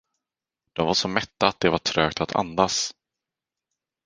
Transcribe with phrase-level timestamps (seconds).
[0.73, 2.93] De var så mätta att det var trögt att andas.